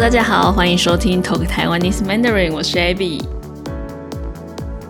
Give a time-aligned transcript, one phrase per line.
[0.00, 3.22] 大家好，欢迎收听 Talk Taiwanese Mandarin，我是 Abby。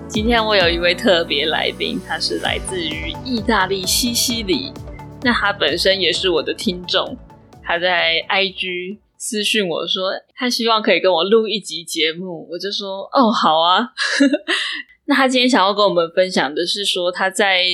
[0.09, 4.73] 今天我有一位特别来宾，他是来自于意大利西西里，
[5.23, 7.19] 那他本身也是我的听众，
[7.61, 13.88] 他在 IG 私讯我说，他希望可以跟我录一集节目，我就说哦好啊。
[15.06, 17.65] 那他今天想要跟我们分享的是说他在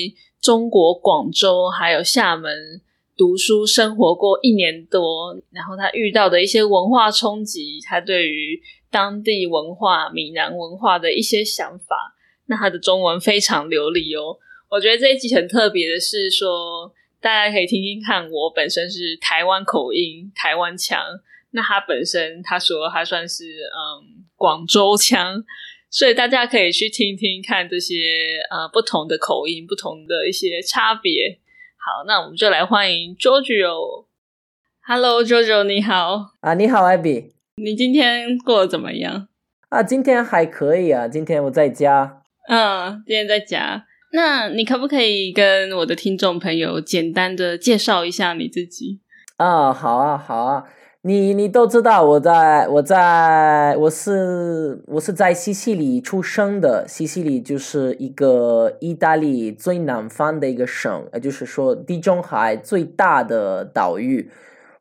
[0.40, 2.80] 中国广州还有厦门。
[3.16, 12.14] 读书生活过一年多，然后他遇到的一些文化冲击，他对于当地文化、闽南文化的一些想法，
[12.46, 14.36] 那他的中文非常流利哦。
[14.68, 21.00] 我觉得这一集很特别的是说，大家可以听听看，我本身是台湾口音、台湾腔，
[21.52, 25.42] 那他本身他说他算是嗯广州腔，
[25.88, 31.38] 所以大家可以去听听看这些呃不同的口音、不同的一些差别。
[31.86, 34.06] 好，那我们就来欢迎 JoJo。
[34.88, 36.32] Hello，JoJo，你好。
[36.40, 37.30] 啊，你好，Abby。
[37.62, 39.28] 你今天过得怎么样？
[39.68, 41.06] 啊，今天还可以啊。
[41.06, 42.22] 今天我在家。
[42.48, 43.86] 嗯，今天在家。
[44.10, 48.98] 那你可不可以跟我的听众朋友简单的介绍一下你自己？
[49.36, 50.64] 啊，好啊，好啊。
[51.06, 64.28] 你你都知道我在我在我是我是在西西里出生的，西西里就是一个意大利最南方的一个省，也就是说地中海最大的岛屿。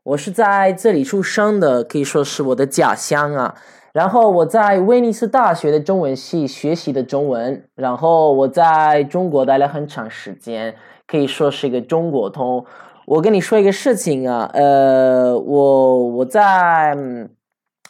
[0.01, 3.53] 我是在这里出生的，可以说是我的家乡啊。
[3.93, 10.73] 然后我在威尼斯大学的中文系学习的中文，然后我在中国待了很长时间，
[11.05, 12.65] 可以说是一个中国通。
[13.07, 16.97] 我跟你说一个事情啊，呃，我我在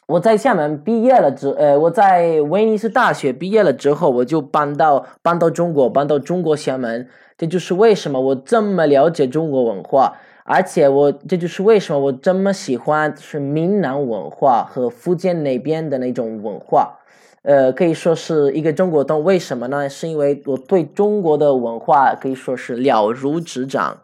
[0.08, 7.08] 我在厦门毕业了之，呃，我在威尼斯大学毕业了之后，我就搬到搬到中国，搬到中国厦门。
[7.38, 17.00] 这就是为什么我这么了解中国文化，而且我这就是为什么我这么喜欢是闽南文化和福建那边的那种文化，
[17.44, 19.24] 呃，可以说是一个中国通。
[19.24, 19.88] 为什么呢？
[19.88, 23.98] 是因为我对中国的文化可以说是了如指掌。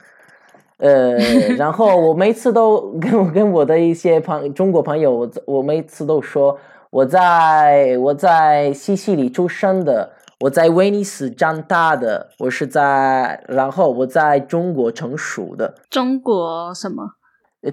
[0.82, 1.16] 呃，
[1.58, 6.58] 然后我每次都跟我跟我的一些朋中国朋友，我我每次都说
[6.90, 15.76] 我在我在西西里出生的，我在威尼斯长大的，我是在然后我在中国成熟的。
[15.92, 17.04] 中国什么？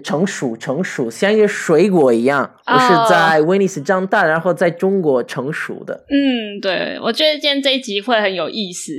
[0.05, 2.57] 成熟成熟，像一个水果一样。
[2.67, 6.05] 我是在威尼斯长大，然后在中国成熟的。
[6.11, 8.93] 嗯，对，我觉得今天这一集会很有意思，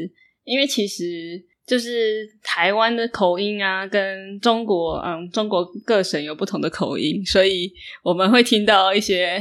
[0.46, 1.48] 因为其实。
[1.70, 7.72] 就是台湾的口音啊，跟中国，嗯，中国各省有不同的口音，所以
[8.04, 9.40] 我们会听到一些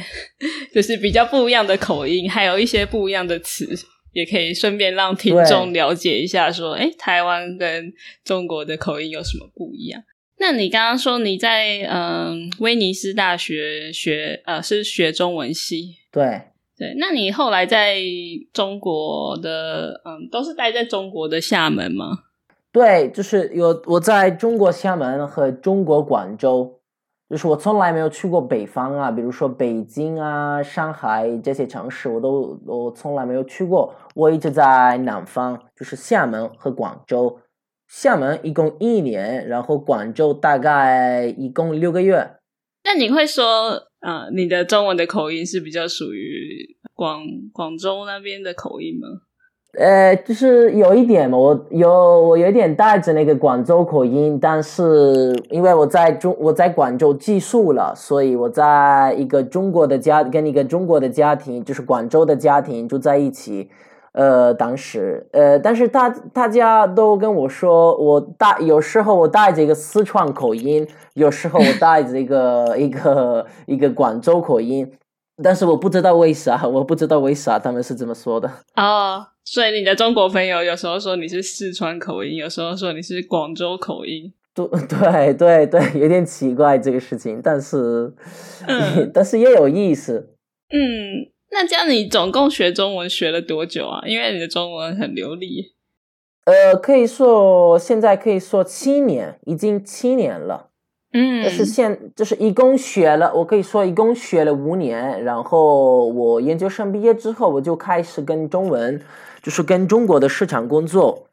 [0.74, 3.66] 就是比较不一样的口音，还有一些不一样的词，
[4.12, 7.90] 也可以顺便让听众了解一下，说，哎，台湾跟
[8.22, 10.02] 中国的口音有什么不一样？
[10.38, 16.42] 那你刚刚说你在嗯威尼斯大学学，呃，是学中文系，对。
[16.78, 17.96] 对，那你后来在
[18.52, 22.20] 中国的，嗯，都是待在中国的厦门吗？
[22.70, 26.80] 对，就是有我在中国厦门和中国广州，
[27.28, 37.40] 就是我从来没有去过北方啊，比如说北京啊、上海这些城市，我都我从来没有去过，我一直在南方，就是厦门和广州。
[37.88, 42.36] 厦门一共一年，然后广州大概一共六个月。
[42.84, 43.87] 那你会说？
[44.00, 47.22] 啊，你的中文的口音是比较属于广
[47.52, 49.08] 广州那边的口音吗？
[49.78, 63.68] 呃，就是有一点嘛，我有我有点带着那个广州口音，但是因为我在中我在广州寄宿了，所以我在一个中国的家跟一个中国的家庭，就是广州的家庭住在一起。
[64.18, 70.84] 呃，当时，呃，但是大大家都跟我说，我带有时候我带着一个四川口音，
[71.14, 74.90] 有时候我带着一个一个一个广州口音，
[75.40, 78.50] 但是我不知道为啥，我不知道为啥他们是这么说的。
[78.74, 88.12] 哦，所以你的中国朋友有时候说你是四川口音，有时候说你是广州口音，对对对对，有点奇怪这个事情，但是，
[89.14, 90.34] 但是也有意思。
[90.70, 91.30] 嗯。
[91.50, 94.02] 那这样你总共学中文学了多久啊？
[94.06, 95.72] 因为你的中文很流利。
[96.44, 100.68] 呃，可以说现在可以说七年，已经七年了。
[101.12, 105.24] 嗯，就是现就是一共学了，我可以说一共学了五年。
[105.24, 109.00] 然后我研究生毕业之后，我就开始跟中文，
[109.42, 111.26] 就是跟中国的市场工作。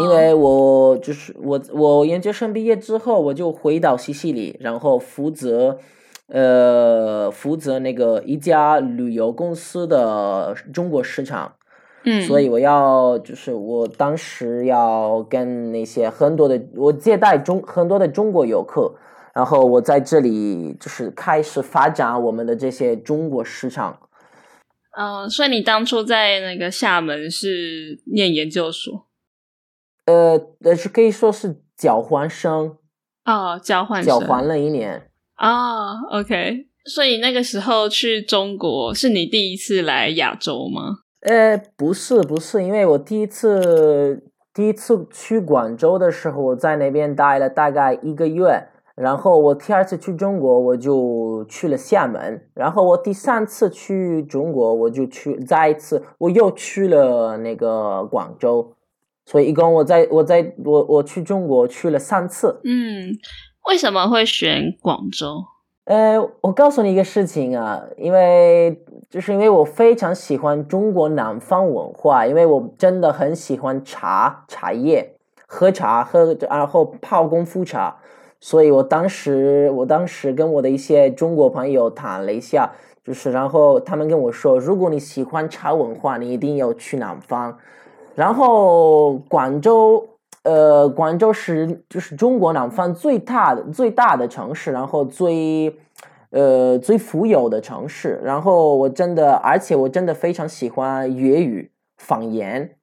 [0.00, 5.78] 因为我就是我我研究生毕业之后，我就回到西西里，然后负责。
[6.28, 11.54] 呃，负责那个一家旅游公司的中国市场，
[12.04, 18.94] 嗯，所以我要就是我当时要跟那些很多的我接待中很多的中国游客，
[19.32, 23.98] 然后我在这里就是开始发展我们的这些中国市场。
[24.98, 29.06] 嗯，所以你当初在那个厦门是念研究所？
[30.04, 32.76] 呃，呃，是可以说是交换生
[33.24, 35.07] 哦，交换交换了一年。
[35.38, 36.66] 啊，OK。
[36.84, 40.98] 所以那个时候去中国是你第一次来亚洲吗？
[41.20, 44.22] 呃，不是，不是，因为我第一次
[44.54, 48.68] 第一次去广州的时候，我在那边待了大概一个月。
[48.96, 52.42] 然后我第二次去中国，我就去了厦门。
[52.52, 58.74] 然后我第三次去中国，我就去再一次，我又去了那个广州。
[59.24, 62.60] 所以一共我在我在我我去中国去了三次。
[62.64, 63.14] 嗯，
[63.68, 65.44] 为什么会选广州？
[65.84, 75.14] 呃，我告诉你一个事情啊，因为就是因为我非常喜欢中国南方文化，因为我真的很喜欢茶茶叶，
[75.46, 77.94] 喝茶喝，然后泡功夫茶。
[78.40, 82.70] 所以我当时，我当时跟我的一些中国朋友谈了一下，
[83.04, 87.58] 就是然后他们跟我说，如果你喜欢茶文化，你一定要去南方。
[88.14, 90.08] 然后广州，
[90.48, 95.76] 呃，广州是就是中国南方最大的最大的城市，然后最
[96.30, 98.18] 呃最富有的城市。
[98.24, 102.76] 然后我真的，而且我真的非常喜欢粤语方言。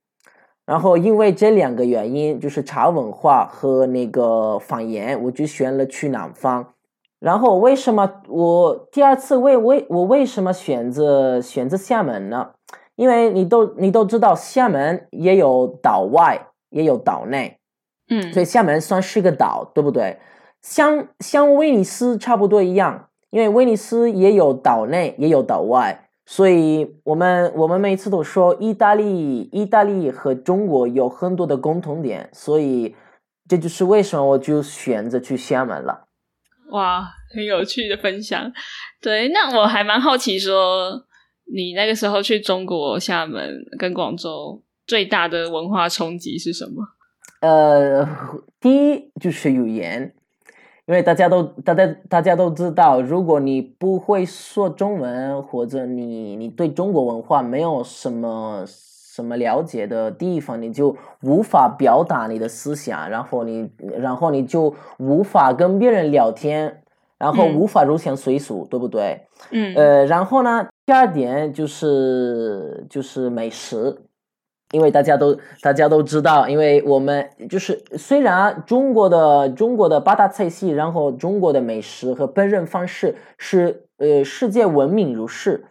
[0.64, 6.74] 然后因为这两个原因，就是茶文化和那个方言，我就选了去南方。
[7.20, 12.52] 然后为什么我第二次为为我为什么选择选择厦门呢？
[12.96, 17.58] 因为你都你都知道，厦门也有岛外也有岛内，
[18.10, 20.20] 嗯，所以厦门算是个岛，对不对？
[20.62, 26.10] 像像威尼斯差不多一样，因为威尼斯也有岛内也有岛外。
[26.28, 32.96] 所以我们我们每次都说意大利，意大利和中国有很多的共同点，所以
[33.48, 36.08] 这就是为什么我就选择去厦门了。
[36.72, 38.52] 哇，很有趣的分享。
[39.00, 41.06] 对，那我还蛮好奇，说
[41.54, 46.90] 你那个时候去中国厦门跟广州最大的文化冲击是什么？
[47.42, 48.08] 呃，
[48.60, 50.14] 第一就是语言。
[50.88, 63.68] 因为大家都，大家大家都知道，如果你不会说中文，或者你你对中国文化没有什么什么了解的地方，你就无法表达你的思想，然后你
[63.98, 66.84] 然后你就无法跟别人聊天，
[67.18, 69.26] 然后无法入乡随俗，对不对？
[69.50, 69.74] 嗯。
[69.74, 74.04] 呃，然后呢，第二点就是就是美食。
[74.72, 85.64] 因为大家都大家都知道，因为我们就是虽然中国的中国的八大菜系，然后中国的美食和烹饪方式是呃世界闻名如是，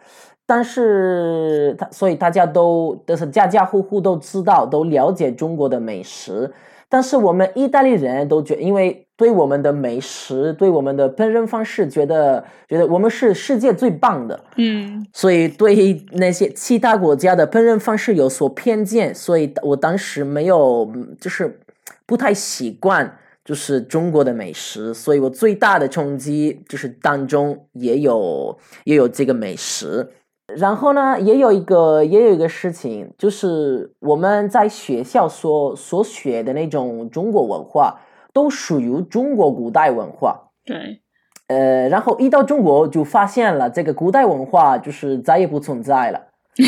[0.47, 6.53] 但是他所以大家都都是家家户户都知道都了解中国的美食。
[6.89, 20.91] 但是我们意大利人都觉，因为对我们的美食，对我们的烹饪方式，觉得觉得我们是世界最棒的，嗯，所以对那些其他国家的烹饪方式有所偏见，所以我当时没有，
[21.21, 21.61] 就是
[22.07, 30.09] 不太习惯，就是中国的美食，所以我最大的冲击就是当中也有也有这个美食。
[30.57, 37.99] 然后呢，也有一个，也有一个事情，就是我们在学校所所学的那种中国文化，
[38.35, 40.51] 都属于中国古代文化。
[40.67, 41.01] 对，
[41.49, 46.21] 呃，然后一到中国就发现了这个古代文化就是再也不存在了。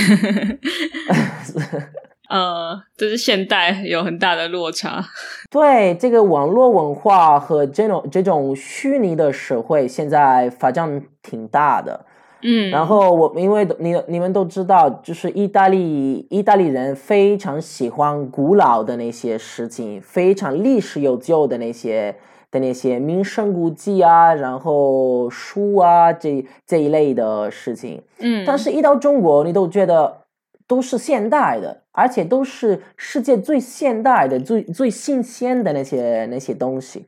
[2.28, 5.04] 呃，就是现代有很大的落差。
[5.49, 12.04] 对，这个网络文化和这种这种虚拟的社会，现在发展挺大的。
[12.48, 22.14] 嗯，然后我因为你你们都知道，就是意大利意大利人非常喜欢古老的那些事情，非常历史悠久的那些
[22.52, 28.00] 的那些名胜古迹啊，然后书啊这这一类的事情。
[28.20, 30.18] 嗯，但是，一到中国，你都觉得
[30.68, 37.06] 都是现代的，而且都是世界最现代的、最最新鲜的那些那些东西。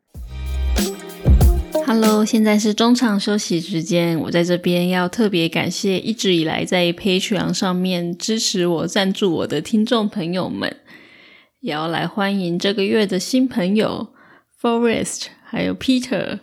[1.91, 4.21] Hello，现在是中场休息时间。
[4.21, 10.77] 我在这边要特别感谢一直以来在 Patreon 上面支持我、赞助我的听众朋友们，
[11.61, 14.09] 也要来欢迎这个月的新朋友
[14.61, 16.41] Forest 还有 Peter。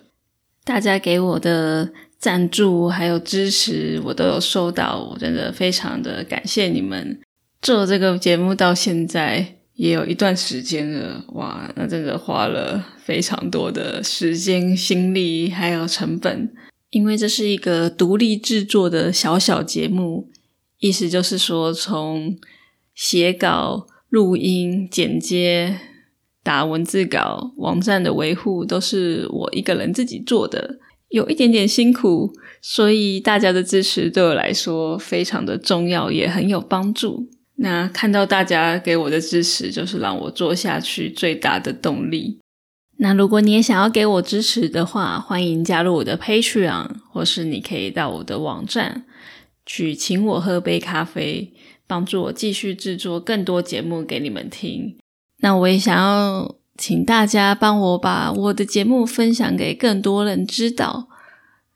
[0.64, 7.22] 大家给我的赞助还有支持，我都有收到，我真的非常的感谢你们。
[7.62, 9.58] 做这个节目到现在。
[9.76, 16.54] 也有一段时间了，哇，那真的花了非常多的时间、心力还有成本，
[16.92, 20.30] 因为这是一个独立制作的小小节目，
[20.80, 22.38] 意思就是说，从
[22.94, 25.78] 写稿、录音、剪接
[26.42, 30.80] 打文字稿、网站的维护都是我一个人自己做的，
[31.10, 37.28] 有一点点辛苦，所以大家的支持对我来说非常的重要，也很有帮助。
[37.58, 42.40] 那看到大家给我的支持，就是让我做下去最大的动力。
[42.98, 49.06] 那如果你也想要给我支持的话，欢迎加入我的 Patreon，或是你可以到我的网站
[49.66, 51.54] 去请我喝杯咖啡，
[51.88, 54.98] 帮助我继续制作更多节目给你们听。
[55.40, 61.08] 那我也想要请大家帮我把我的节目分享给更多人知道。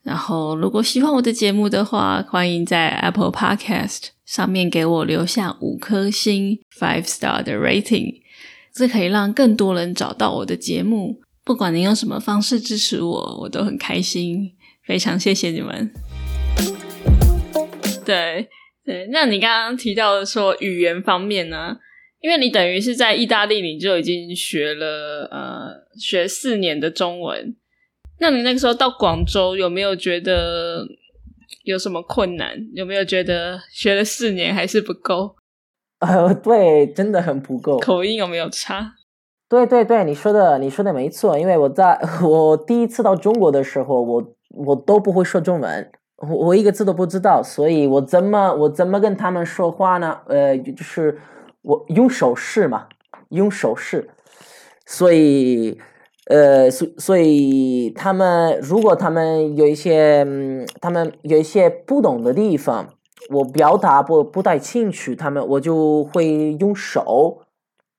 [0.03, 8.21] 然后，如果喜欢我的节目的话，欢迎在 Apple Podcast 上面给我留下五颗星 （five star） 的 rating。
[8.71, 11.19] 这可以让更多人找到我的节目。
[11.43, 14.51] 不管您用什么方式支持我，我都很开心。
[14.85, 15.91] 非常谢谢你们。
[18.05, 18.47] 对
[18.85, 21.77] 对，那你刚刚提到的说语言方面呢？
[22.21, 27.55] 因为你等于是在意大利，你就已经学了呃学四年的中文。
[28.19, 30.85] 那你那个时候到广州，有没有觉得
[31.63, 32.55] 有什么困难？
[32.73, 35.35] 有没有觉得学了四年还是不够？
[35.99, 37.79] 呃，对，真的很不够。
[37.79, 38.93] 口音有没有差？
[39.49, 41.37] 对对对，你说的你说的没错。
[41.37, 50.19] 因为我在 我第一次到中国的时候，我我都不会说中文，我我一个字都不知道，所以我怎么我怎么跟他们说话呢？
[50.27, 51.19] 呃，就是
[51.63, 52.87] 我用手势嘛，
[53.29, 54.09] 用手势。
[54.85, 55.79] 所以
[56.29, 62.87] 呃，所所以他们如果他们有一些嗯，他们有一些不懂的地方。
[63.31, 67.41] 我表达不不太清楚，他们我就会用手，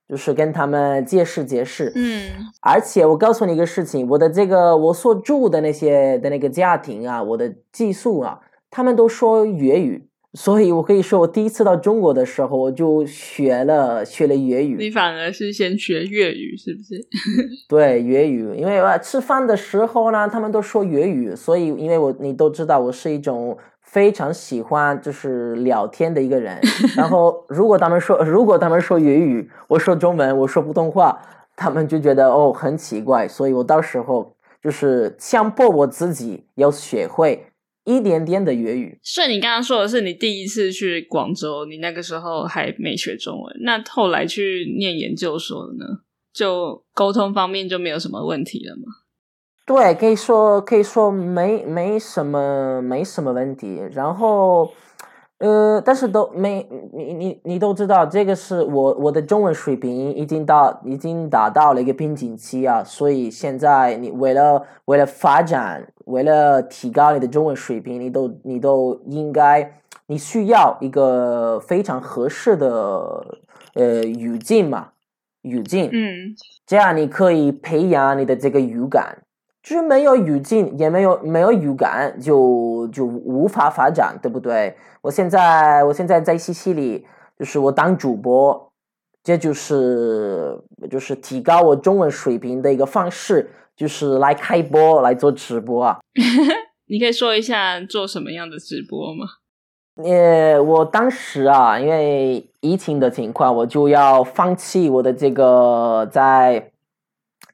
[0.09, 1.93] 就是跟他们解释解释。
[1.95, 14.77] 嗯，而且我告诉你一个事情，我的这个我所住的那些的那个家庭啊，我的寄宿啊，他们都说粤语，所以我可以说，我第一次到中国的时候，我就学了学了粤语。
[14.79, 17.05] 你反而是先学粤语，是不是？
[17.69, 23.57] 对，粤语，因为吃饭的时候呢，他们都说粤语，所以因为我你都知道，我是一种。
[23.83, 26.57] 非常喜欢就是聊天的一个人，
[26.97, 31.21] 然后如果他们说如果他们说粤语，我说中文，我说普通话，
[31.57, 37.47] 他们就觉得哦很奇怪，所以我到时候就是强迫我自己要学会
[37.97, 38.99] 一点点的粤语。
[39.03, 45.85] 所以你刚刚说的是你第一次去广州，你那个时候还没学中文，那后来去念研究所呢，
[46.33, 48.83] 就沟通方面就没有什么问题了吗？
[49.67, 53.81] 对，可以说可以说没没什么没什么问题。
[53.93, 54.73] 然后，
[55.41, 62.85] 呃，但是都没你你你都知道，这个是我我的中文水平已经到已经达到了一个瓶颈期啊。
[62.85, 73.39] 所以现在你为了为了发展，为了提高你的中文水平，你都你都应该你需要一个非常合适的
[73.73, 74.89] 呃语境嘛
[75.41, 79.23] 语境，嗯，这样你可以培养你的这个语感。
[79.63, 84.75] 就是没有语境，也没有没有语感，就就无法发展，对不对？
[85.03, 87.07] 我现在我现在在西西里，
[87.39, 88.73] 就是我当主播，
[89.23, 90.59] 这就是
[90.91, 95.99] 就是提高我中文水平的一个方式，就是来开播来做直播啊。
[96.89, 99.27] 你可以说一下做什么样的直播吗？
[100.03, 106.70] 呃，我当时啊，因为疫情的情况，我就要放弃我的这个在。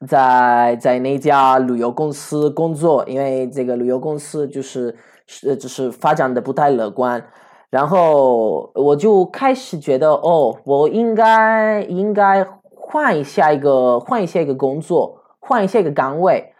[0.05, 7.25] 在在那家旅游公司工作，因为这个旅游公司就是是就是发展的不太乐观，
[7.71, 16.53] 然后我就开始觉得哦，我应该应该换一下一个换一下一个工作，换一下一个岗位，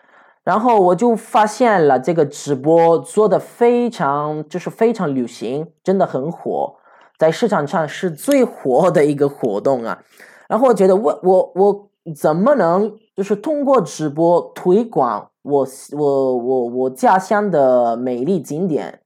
[0.43, 6.75] 然后我就发现了这个直播做的非常就是非常流行，真的很火，
[7.19, 10.01] 在市场上是最火的一个活动啊，
[10.49, 12.97] 然后我觉得我我我怎么能。
[13.17, 19.01] 就是通过直播推广我我我我家乡的美丽景点，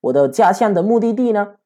[0.00, 1.56] 我的家乡的目的地呢，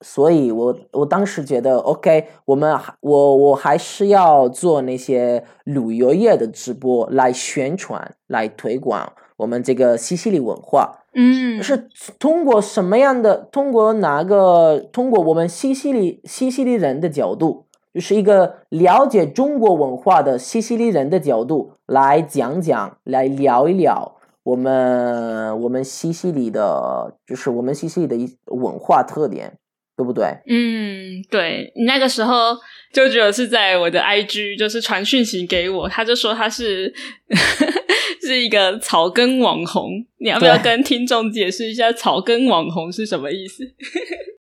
[0.00, 11.00] 所以我我当时觉得，OK，我们我我还是要做那些旅游业的直播来宣传、来推广我们这个西西里文化。
[11.14, 11.88] 嗯，是
[12.20, 13.48] 通过什么样的？
[13.50, 14.78] 通过哪个？
[14.92, 17.66] 通过我们西西里西西里人的角度。
[17.92, 29.58] 就是一个了解中国文化的西西里人的角度来讲讲，来聊一聊我们我们西西里的，就是我们西西里的一文化特点，
[29.96, 30.24] 对不对？
[30.48, 32.56] 嗯，对你那个时候
[32.92, 36.92] 就觉得是在我的 IG，就是传讯息给我，他就说他是
[38.24, 43.64] 是一个草根网红，你要不要跟听众解释一下草根网红是什么意思？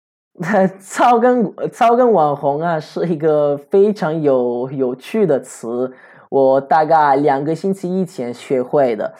[0.79, 5.91] 操跟操跟网红啊，是一个非常有有趣的词。
[6.29, 9.13] 我大概两个星期以前学会的，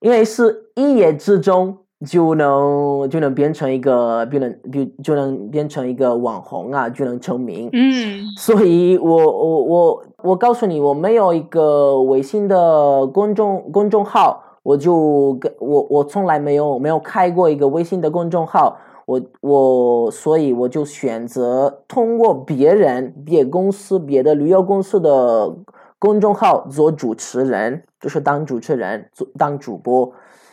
[0.00, 7.68] 因为是一夜之中就能就能变成一个，就能就就能变成一个网红啊，就能成名。
[7.72, 18.76] 嗯，所以我我我我告诉你，我没有一个微信的公众公众号，我就跟我我从来没有没有开过一个微信的公众号。
[19.06, 25.54] 我我所以我就选择通过别人、别公司、别的旅游公司的
[25.98, 30.12] 公众号做主持人，就是当主持人、做当主播。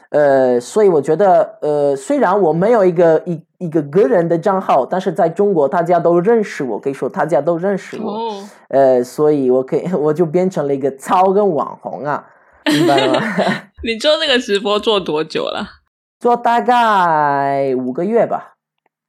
[0.09, 8.11] 呃，所以我觉得，呃，虽然我没有一个一一个个人的账号，但是在中国大家都认识我，可以说大家都认识我。
[8.11, 12.27] 哦，呃，所以我可以我就变成了一个超跟网红啊，
[12.65, 13.21] 明白了吗？
[13.83, 15.80] 你做这个直播做多久了？
[16.21, 18.53] 做大概五个月吧，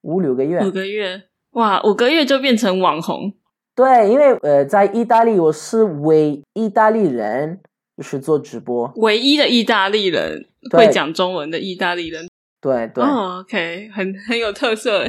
[0.01, 0.65] 五六个月。
[0.67, 3.35] 五个月，哇，五个月就变成网红。
[3.75, 7.61] 对，因为呃，在意大利我是唯意大利人，
[7.99, 12.27] 就是做直播，唯一的意大利人会讲中文的意大利人。
[12.63, 15.03] 对对、哦，OK，很 很有特色。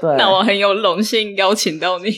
[0.00, 0.16] 对。
[0.16, 2.10] 那我很有荣幸邀请到你。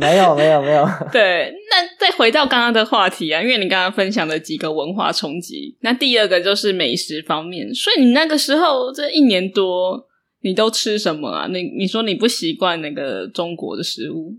[0.00, 7.72] 没有没有没有， 对，那再回到刚刚的话题啊，因为你刚刚分享了几个文化冲击，那第二个就是美食方面。
[7.74, 10.06] 所以你那个时候这一年多，
[10.40, 11.46] 你都吃什么啊？
[11.48, 14.34] 你你说你不习惯那个中国的食物，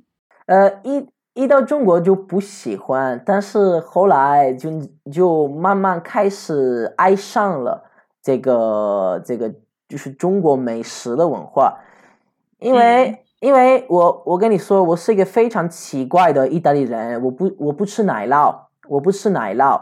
[0.47, 4.69] 呃，一一到中国就不喜欢，但是后来就
[5.13, 7.88] 就慢慢开始爱上了
[8.29, 9.51] 这个这个
[9.88, 11.79] 就是中国美食的文化，
[12.59, 18.53] 因为、嗯因为我我跟你说，我是一个非常奇怪的意大利人，我不我不吃奶酪，
[18.89, 19.81] 我不吃奶酪。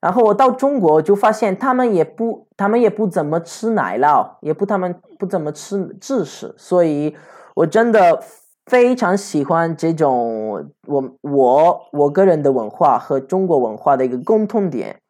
[0.00, 7.16] 然后我到中国就发现他们也不，他们也不怎么吃奶酪，也不他们不怎么吃芝士，所以
[7.54, 8.22] 我真的
[8.66, 15.00] 非常喜欢这种我我我个人的文化和中国文化的一个共通点，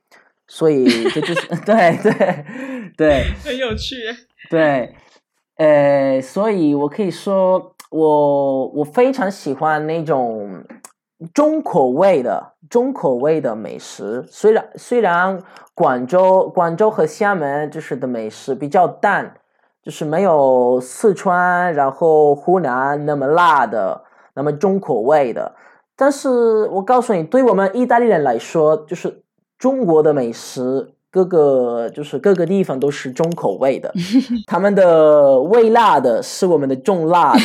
[0.53, 2.45] 所以这就是 对对
[2.97, 3.95] 对 很有趣。
[4.51, 4.97] 对，
[5.57, 10.65] 呃，所以我可以说，我我非常喜欢那种
[11.33, 14.27] 重口味的重口味的美食。
[14.29, 15.41] 虽然虽然
[15.73, 19.37] 广州广州和厦门就是的美食比较淡，
[19.85, 24.03] 就是没有四川然后湖南那么辣的，
[24.35, 25.55] 那么重口味的。
[25.97, 29.23] 但是我告诉你，对我们意大利人来说，就是
[29.61, 33.93] 中国的美食，各个就是各个地方都是重口味的，
[34.49, 37.41] 他们的微辣的是我们的重辣的，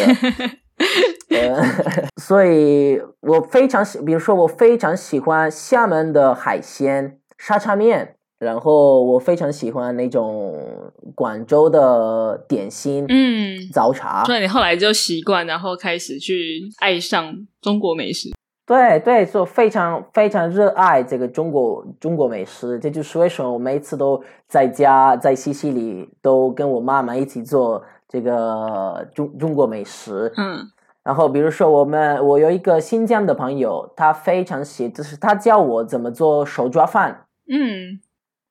[1.38, 1.62] 呃，
[2.22, 18.32] 所以我非常喜，比如说我非常喜欢厦门的海鲜沙茶面，然后我非常喜欢那种广州的点心，嗯，早茶，所以你后来就习惯，然后开始去爱上中国美食。
[18.66, 30.32] 对对，就非常非常热爱这个中国中国美食，这就是为什么我每次都在家在西西里都跟我妈妈一起做这个中中国美食。
[30.38, 30.60] 嗯
[31.04, 37.28] 然后比如说我们我有一个新疆的朋友，他非常喜，就是他教我怎么做手抓饭。
[37.48, 38.00] 嗯，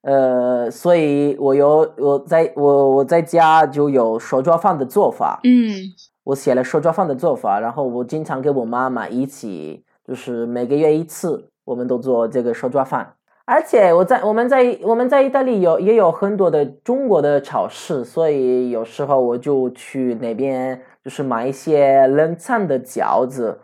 [0.03, 5.41] 呃，所以我有我在我我在家就有手抓饭的做法。
[5.43, 5.75] 嗯，
[6.23, 13.15] 我写了手抓饭的做法，然后我经常跟我妈妈一起，就是每个月一次，我们都做这个手抓饭。
[13.47, 23.61] 而且我在我们在我们在意大利有也有很多的中国的超市，所以有时候我就去那边就是买一些冷餐的饺子，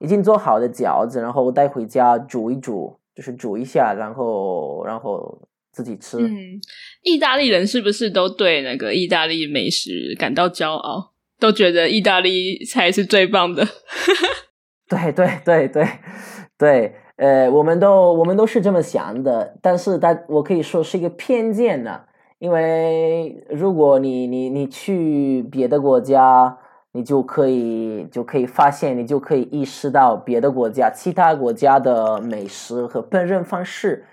[0.00, 6.18] 已经做好的饺子，然后带回家煮一煮，就是煮一下，然后然后自己吃。
[6.18, 6.60] 嗯，
[7.02, 11.12] 意大利人是不是都对那个意大利美食感到骄傲？
[11.38, 13.64] 都觉得意大利才是最棒的。
[14.90, 15.88] 对对对对
[16.58, 22.00] 对，呃，我们都我们都是这么想的，但是它我可以说是一个偏见呢、
[22.40, 26.58] 因为如果你你你去别的国家，
[26.92, 34.04] 你就可以就可以发现，你就可以意识到别的国家其他国家的美食和烹饪方式，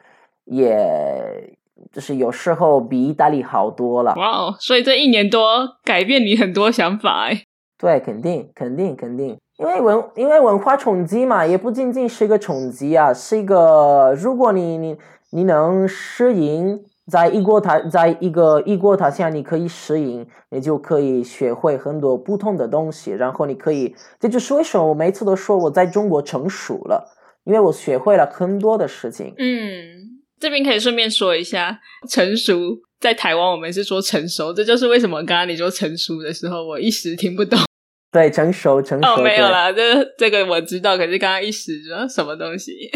[0.46, 1.56] 也
[1.92, 4.14] 就是有时候比意大利好多了。
[4.16, 4.56] 哇哦！
[4.60, 7.44] 所以这一年多改变你很多想法哎。
[7.80, 14.98] 对，肯定，肯定，肯定，因为文，因为文化冲击嘛，也不仅仅是一个冲击啊，是一个，如果你你
[15.32, 16.80] 你能适应，
[17.12, 27.10] 在异国他，在一个异国他乡，你可以适应，你就可以学会很多不同的东西，然后你可以，这就是为什么我每次都说我在中国成熟了，
[27.44, 29.34] 因为我学会了很多的事情。
[29.40, 32.60] 嗯，这边可以顺便说一下，成熟
[33.00, 37.67] 在台湾我们是说成熟，这就是为什么刚刚你说成熟的时候，我一时听不懂。
[38.12, 39.10] 对，成熟成熟。
[39.10, 42.90] 哦，没有对啦，这这个我知道，可是刚刚一时说什么东西，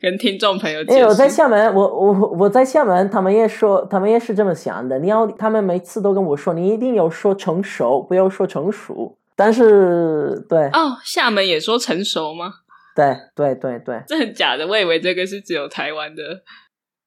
[0.00, 0.80] 跟听众朋友。
[0.82, 4.98] 因为我在厦门，我我我在厦门，他们也说，他们也是这么想的。
[5.00, 9.18] 你要，他们每次都跟我说，你一定要说成熟，不要说成熟。
[9.34, 12.52] 但是，对哦，厦门也说成熟吗？
[12.94, 16.22] 对对对对，这很假的，我以为这个是只有台湾的。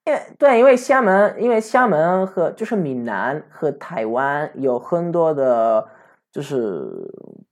[0.05, 5.87] 因为对，因为厦门，因为厦门和就是闽南和台湾有很多的，
[6.35, 6.59] 就是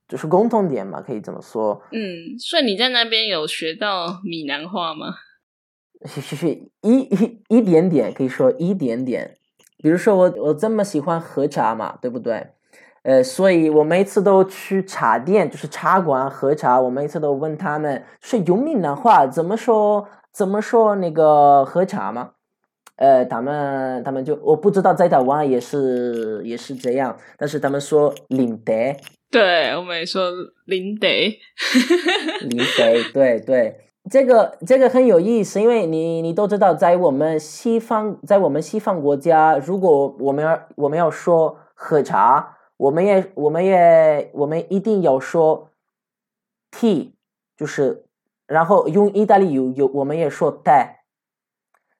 [0.10, 1.82] 就是共同点嘛，可以这么说。
[1.94, 5.16] 嗯，所以你在那边有学到闽南话吗？
[6.06, 9.38] 是是是一一一点点，可以说一点点。
[9.78, 12.46] 比如说我我这么喜欢喝茶嘛，对不对？
[13.04, 22.32] 呃，所以我每次都去茶店，就是茶馆喝茶，我每次都问他们，是用闽南话怎么说怎么说那个喝茶吗？
[22.96, 28.96] 呃，他们他们就我不知道在台湾也是也是这样，但是他们说领得
[29.32, 30.32] 对，我们也说
[30.66, 31.40] 领得。
[32.42, 45.72] 领得，对对，这个这个很有意思，因为你你都知道，在我们西方，在我们西方国家，如果我们要我们要说喝茶，我们也我们也我们一定要说
[46.72, 47.14] tea，
[47.58, 48.06] 就是
[48.46, 50.98] 然后用意大利语有我们也说 te，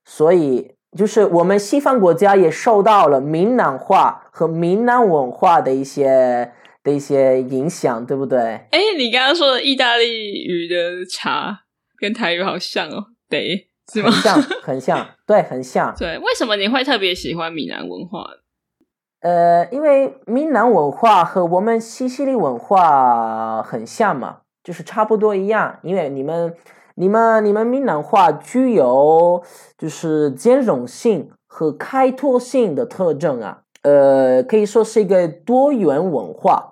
[0.06, 6.52] 所以就是我们西方国家也受到了闽南话和闽南文化的一些
[6.84, 8.40] 的一些影响，对不对？
[8.72, 11.62] 哎，你刚刚说的意大利语的茶
[11.98, 14.22] 跟台语好像哦，对是吗很？
[14.22, 15.96] 像， 很像，对，很像。
[15.98, 18.26] 对，为什么你会特别喜欢闽南文化？
[19.22, 25.80] 呃，因为闽南文化和我们西西里文化很像嘛，就是差不多一样。
[25.82, 26.54] 因为你们、
[26.96, 29.42] 你们、你们闽南话具有
[29.78, 36.70] 就是兼容性和开拓性的特征啊，呃，可以说是一个多元文化。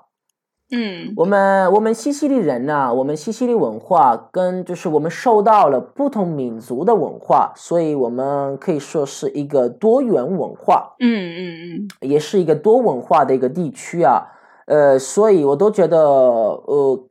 [0.74, 10.94] 嗯我们我们西西里人呐、我们西西里文化跟就是我们受到了不同民族的文化，所以我们可以说是一个多元文化。
[11.00, 14.24] 嗯嗯嗯，也是一个多文化的一个地区啊，
[14.68, 17.04] 呃，所以我都觉得，呃，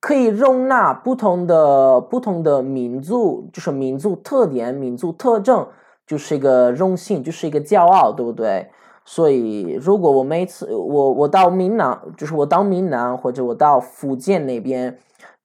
[0.00, 5.66] 可以容纳不同的不同的民族，就是民族特点、民族特征，
[6.06, 8.68] 就是一个荣幸，就是一个骄傲，对不对？
[9.04, 14.98] 所以，如果我每次我我到闽南，就是我到闽南或者我到福建那边，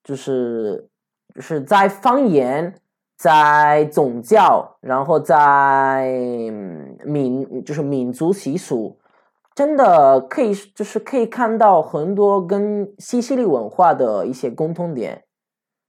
[0.04, 0.88] 就是
[1.36, 2.74] 就是在方言。
[3.18, 6.10] 在宗教，然后在
[7.06, 8.98] 民就是民族习俗，
[9.56, 15.24] 真的可以就是可以看到很多跟西西里文化的一些共通点，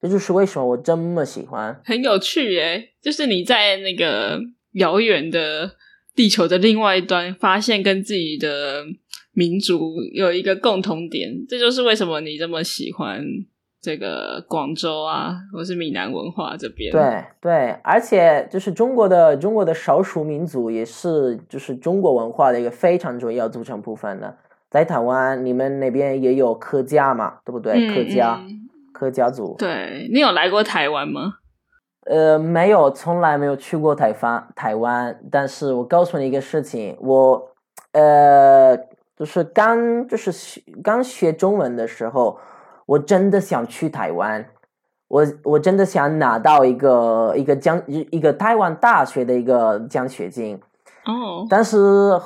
[0.00, 1.80] 这就是为什么我这么喜欢。
[1.84, 2.90] 很有趣耶！
[3.00, 4.40] 就是你在那个
[4.72, 5.76] 遥远的
[6.14, 8.84] 地球的另外一端，发现跟自己的
[9.32, 13.24] 民族有一个共同点，这就是为什么你这么喜欢
[13.82, 16.92] 这个广州啊，或是闽南文化这边。
[16.92, 24.36] 对对，而且就是中国的中国的少数民族也是就是中国文化的一个非常重要组成部分的。
[24.70, 27.74] 在台湾，你们那边也有客家嘛，对不对？
[27.74, 29.56] 嗯客家、嗯客家族。
[29.58, 31.34] 对你有来过台湾吗？
[32.06, 34.48] 呃，没有，从来没有去过台湾。
[34.54, 37.50] 台湾，但是我告诉你一个事情，我
[37.92, 38.76] 呃，
[39.16, 42.38] 就是刚就是学刚学中文的时候，
[42.92, 44.44] 我真的想去台湾，
[45.08, 50.60] 我我真的想拿到一个一个奖一一个台湾大学的一个奖学金，
[51.06, 51.76] 哦，但是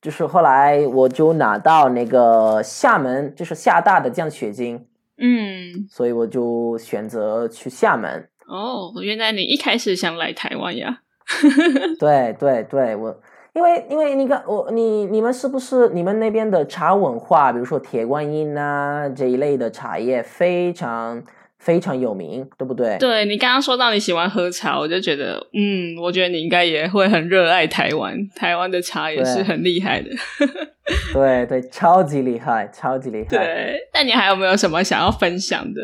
[0.03, 4.87] 就是后来我就拿到那个厦门就是厦大的奖学金，
[5.19, 8.29] 嗯，所以我就选择去厦门。
[8.49, 11.01] 哦，原来你一开始想来台湾呀？
[11.99, 13.21] 对对对，我
[13.57, 21.23] 因为因为你看我你你们是不是你们那边的茶文化，比如说铁观音啊这一类的茶叶非常
[21.59, 22.99] 非常有名，对不对？
[22.99, 30.11] 对你刚刚说到你喜欢喝茶，我就觉得，嗯，我觉得你应该也会很热爱台湾，台湾的茶也是很厉害的。
[31.15, 33.29] 对对，超级厉害，超级厉害。
[33.29, 35.81] 对，那你还有没有什么想要分享的？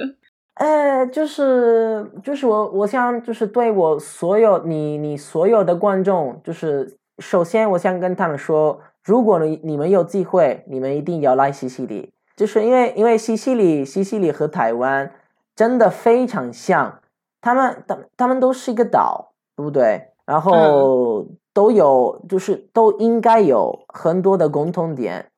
[0.56, 15.12] 呃，就是就是我我想就是对我所有你你所有的观众，就是首先我想跟他们说，如果你你们有机会，你们一定要来西西里，就是因为因为西西里西西里和台湾
[15.54, 17.00] 真的非常像，
[17.40, 20.08] 他们他他们都是一个岛，对不对？
[20.24, 25.30] 然后都有就是都应该有很多的共同点，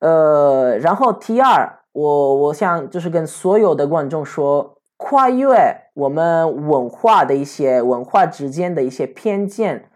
[0.00, 5.54] 呃，然后第二，我我想就是跟所有的观众说，跨越
[5.92, 9.90] 我们文化的一些文化之间的一些偏见，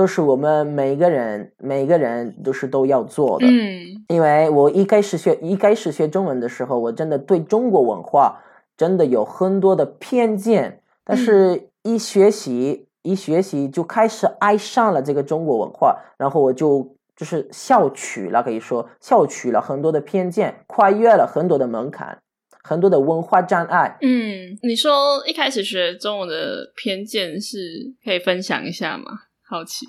[0.00, 3.46] 都是我们每个人每个人都是都要做的。
[3.46, 8.40] 嗯因为我一开始学一开始学中文的时候，我真的对中国文化
[8.78, 22.18] 真的有很多的偏见，但是一学习、一学习就开始爱上了这个中国文化，然后我就就是笑取了，可以说笑取了很多的偏见，跨越了很多的门槛，
[22.64, 23.98] 很多的文化障碍。
[24.00, 24.90] 嗯，你说
[25.26, 29.28] 一开始学中文的偏见是可以分享一下吗？
[29.50, 29.84] 好奇。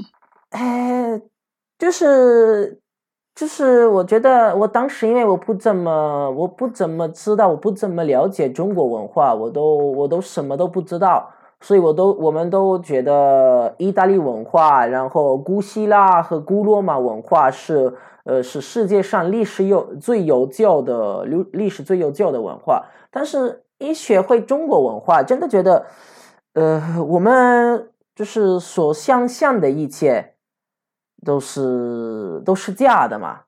[0.49, 1.21] 哎，
[1.77, 2.79] 就是
[3.35, 17.93] 就是，我觉得我当时因为我不怎么我不怎么知道，我不怎么了解中国文化，我都我都什么都不知道，所以我都我们都觉得意大利文化，然后古希腊和古罗马文化是
[18.23, 25.85] 呃是世界上历史悠最悠久的历历史最悠久的文化，但是一学会中国文化，真的觉得
[26.55, 30.35] 呃我们就是所想象的一切。
[31.23, 33.41] 都是都是假的嘛，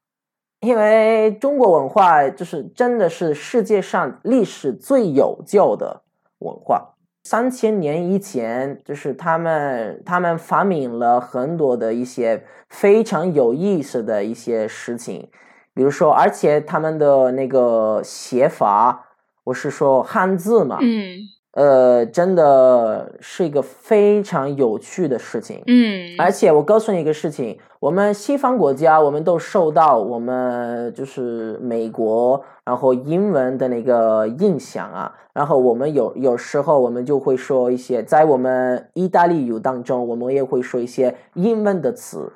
[0.59, 6.03] 因为中国文化就是真的是世界上历史最悠久的
[6.37, 6.93] 文化。
[7.23, 15.27] 三千年以前，就是他们他们发明了很多的一些非常有意思的一些事情，
[15.73, 19.03] 比如说，而且他们的那个写法，
[19.45, 21.17] 我是说汉字嘛，嗯
[21.53, 25.61] 呃，真的是一个非常有趣的事情。
[25.67, 35.13] 嗯，而且我告诉你一个事情，我们西方国家，我们都受到我们就是美国，然后英文的那个影响啊。
[35.31, 42.31] 然后我们有有时候我们就会说一些，在我们意大利语当中，我们也会说一些英文的词。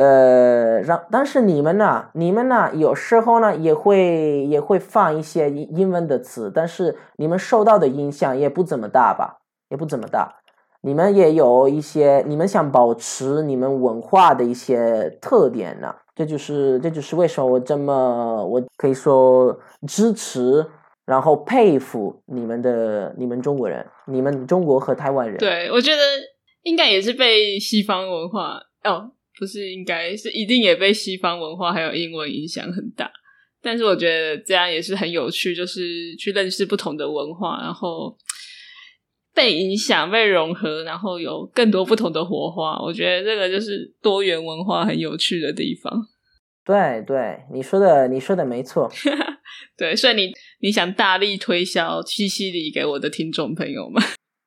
[0.00, 2.06] 呃，让但是你们呢？
[2.14, 2.70] 你们呢？
[2.74, 9.40] 有时候呢也会也会放一些英英文的词，但是你们受到的影响也不怎么大吧？
[9.68, 10.36] 也不怎么大。
[10.80, 19.54] 你们也有一些，你们想保持你们文化的一些特点呢，这就是这就是为什么我这么我可以说
[19.86, 20.64] 支持，
[21.04, 25.36] 然后佩服你们的你们中国人，你们中国和台湾人。
[25.36, 26.02] 对，我觉得
[26.62, 33.10] 应该也是被西方文化哦，不是应该是一定也被西方文化还有英文影响很大。
[33.62, 38.16] 但是我觉得这样也是很有趣，就是去认识不同的文化，然后
[39.34, 42.78] 被影响、被融合，然后有更多不同的火花。
[42.82, 46.06] 我觉得这个就是多元文化很有趣的地方。
[46.64, 48.90] 对对，你说的你说的没错。
[49.76, 54.02] 对，所以你你想大力推销西西里给我的听众朋友们。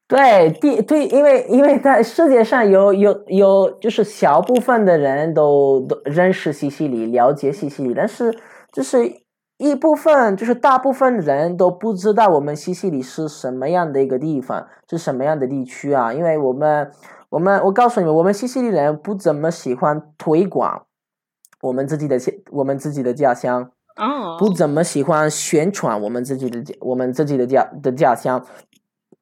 [0.07, 8.37] 对，第对，因为因为在世界上有有有，就是小部分的人都都认识西西里，了解西西里，但是
[8.71, 9.11] 就是
[9.57, 16.13] 一部分，就是大部分人都不知道我们西西里是什么样的一个地方，是什么样的地区啊？
[16.13, 16.91] 因为我们
[17.29, 20.85] 我们我告诉你们，我们西西里人不怎么喜欢推广
[21.61, 22.19] 我们自己的
[22.51, 23.71] 我们自己的家乡。
[23.95, 28.43] 哦，不怎么喜欢宣传我们自己的我们自己的家的家乡，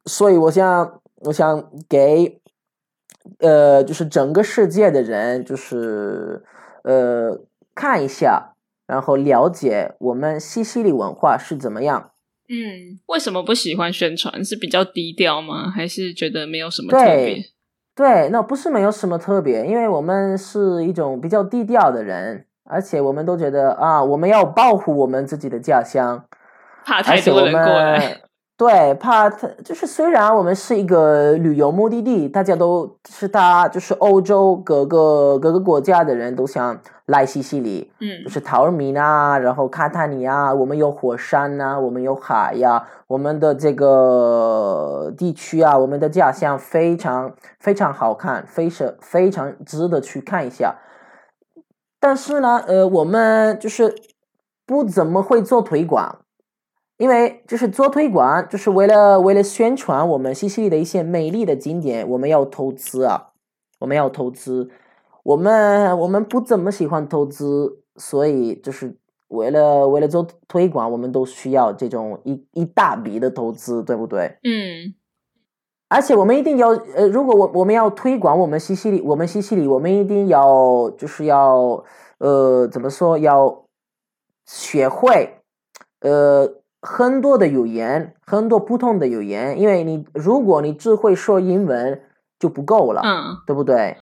[0.05, 2.39] 所以我想我想给
[3.39, 6.43] 呃就是整个世界的人就是
[6.83, 7.39] 呃
[7.75, 8.53] 看一下，
[8.87, 12.11] 然后了解我们西西里文化是怎么样。
[12.49, 14.43] 嗯，为什么不喜欢宣传？
[14.43, 15.69] 是比较低调吗？
[15.69, 17.45] 还是觉得没有什么特别？
[17.95, 22.47] 对，那不是没有什么特别，因为我们是一种比较低调的人。
[22.63, 26.25] 而且我们都觉得啊，我们要保护我们自己的家乡，
[26.85, 28.21] 怕太多人过来。
[28.61, 50.75] 对，怕他就是虽然我们是一个旅游目的地，大家都是大就是欧洲各个各个国家的人都想来西西里，嗯，就是陶尔米纳，然后卡塔尼亚，我们有火山呐、啊，我们有海呀、啊，我们的这个地区啊，我们的家乡非常非常好看，非常非常值得去看一下。
[51.99, 53.95] 但是呢，呃，我们就是
[54.67, 56.19] 不怎么会做推广，
[57.01, 63.29] 因为就是做推广，就是为了为了宣传我们西西里的一些美丽的景点，我们要投资啊，
[63.79, 64.69] 我们要投资，
[65.23, 68.95] 我们我们不怎么喜欢投资，所以就是
[69.29, 74.37] 为了为了做推广，我们都需要这种一一大笔的投资，对不对？
[74.43, 74.93] 嗯。
[75.89, 81.83] 而且我们一定要，呃，如果我我们要推广我们西西里，我们西西里，我们一定要就是要，
[82.19, 83.17] 呃，怎么说？
[83.17, 83.65] 要
[84.45, 85.41] 学会，
[85.99, 92.01] 呃，很多的语言，很多不同的语言，因为你如果你只会说英文
[92.39, 93.97] 就不够了，嗯，对不对？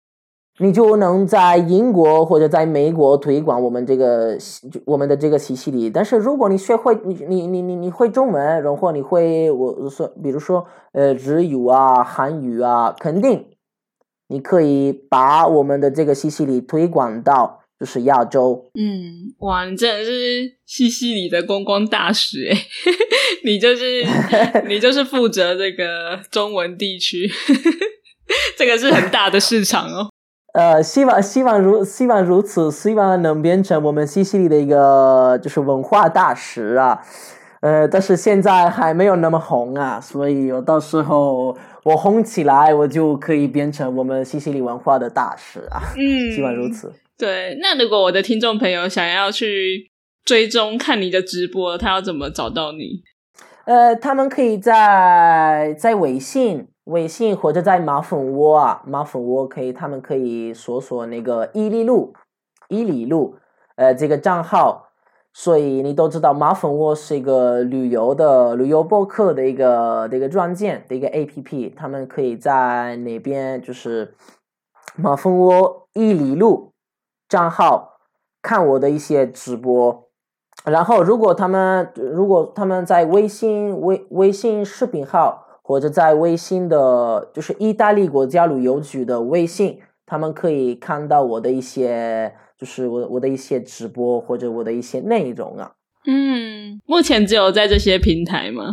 [0.59, 4.39] 你就能在英国或者在美国推广我们这个
[4.87, 13.47] 我们的这个西西里，但是如果你学会你你你你你会中文，然后你会我说比如说呃日语啊、韩语啊，肯定
[14.29, 18.71] 你可以把我们的这个西西里推广到就是亚洲。
[18.75, 22.57] 嗯，哇，你真的是西西里的观光大使诶，
[23.45, 24.05] 你就是
[24.69, 27.31] 你就是负责这个中文地区，
[28.57, 30.09] 这个是很大的市场哦。
[30.55, 37.03] 呃，希望希望如希望如此，希望能变成我们西西里的一个就是文化大使啊。
[37.61, 45.81] 呃，但是现在还没有那么红啊，所以我到时候我红起来，我就可以变成我们西西里文化的大使啊。
[45.97, 46.91] 嗯，希望如此。
[47.19, 49.91] 对，那如果我的听众朋友想要去
[50.25, 53.03] 追踪看你的直播，他要怎么找到你？
[53.65, 56.69] 呃，他们可以在在微信。
[56.87, 62.15] 微信或者在马蜂窝啊，马蜂窝可以，他们可以搜索那个伊利路，
[62.69, 63.39] 伊利路，
[63.75, 64.93] 呃，这个账号。
[65.35, 74.15] 所以你都知道，马蜂窝是一个旅游的旅游博客的一个的一个软件的一个 A P P，他们可以在那边就是
[74.97, 76.73] 马蜂窝伊犁路
[77.29, 77.99] 账号
[78.43, 80.09] 看我的一些直播。
[80.65, 85.45] 然后，如果他们如果他们在微信微微信视频号。
[85.69, 95.73] 或者在微信的，就是意大利国家旅游局的微信，他们可以看到我的一些，就是我我的一些直播或者我的一些内容啊。
[96.07, 98.71] 嗯，目前只有在这些平台吗？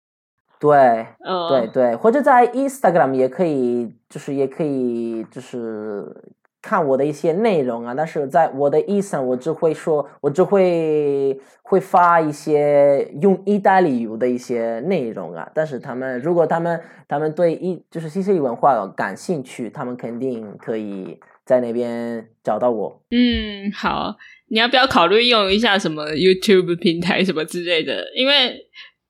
[0.60, 1.08] 对，
[1.50, 6.16] 对对，或者在 Instagram 也可以，就是也可以，就是。
[6.64, 15.52] 看我的一些内容啊，但是在我的意思，我只会说，我只会会发一些用意大利语的一些内容啊。
[15.54, 23.02] 但是他们如果他们他们对意就是西西里文化感兴趣，他们肯定可以在那边找到我。
[23.12, 24.16] 嗯，好，
[24.48, 28.06] 你要不要考虑用一下什么 YouTube 平台什么之类的？
[28.16, 28.56] 因为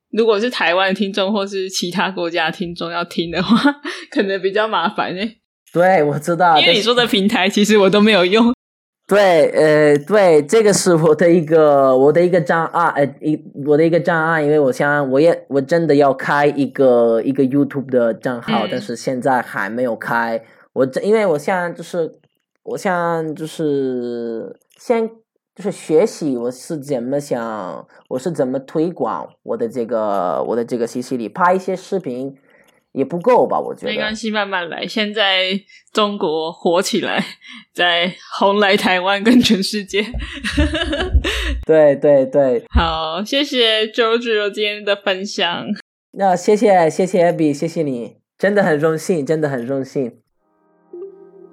[0.10, 3.76] 如果是台湾听众或是其他国家听众要听的话，
[4.10, 5.38] 可能比较麻烦诶。
[5.74, 6.60] 对，我知道。
[6.60, 8.54] 因为你说的平台，其实我都没有用。
[9.06, 20.42] 对，呃，对，这个是我的一个我的一个障碍，呃，一我的一个障碍，因为我想，我也我真的要开一个一个 YouTube 的账号，但是现在还没有开。
[20.72, 22.20] 我这，因为我现在就是，
[22.64, 25.10] 我现在就是先
[25.56, 32.36] 就是学习，我是怎么想，我是怎么推广我的这个我的这个信息里，拍一些视频。
[32.94, 33.60] 也不够吧？
[33.60, 34.88] 我觉得没关系，慢慢来。
[34.88, 35.60] 现在
[35.92, 37.24] 中国火起来，
[37.74, 40.06] 在红来台湾跟全世界。
[41.66, 45.66] 对对对，好，谢谢周志柔今天的分享。
[46.16, 50.20] 那谢谢谢谢 Abby，谢谢你，真的很荣幸，真的很荣幸。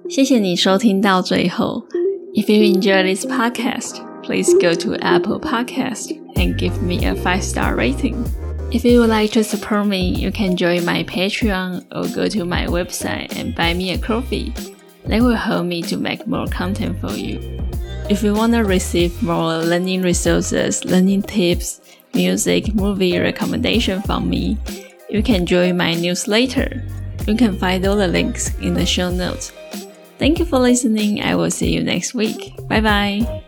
[0.09, 1.85] 谢谢你收听到最后。
[2.33, 7.75] If you enjoy this podcast, please go to Apple Podcast and give me a five star
[7.75, 8.40] rating.
[8.71, 12.45] If you would like to support me, you can join my Patreon or go to
[12.45, 14.53] my website and buy me a coffee.
[15.05, 17.59] That will help me to make more content for you.
[18.09, 21.81] If you want to receive more learning resources, learning tips,
[22.13, 24.57] music, movie recommendation from me,
[25.09, 26.81] you can join my newsletter.
[27.27, 29.51] You can find all the links in the show notes.
[30.17, 31.21] Thank you for listening.
[31.21, 32.55] I will see you next week.
[32.69, 33.43] Bye bye.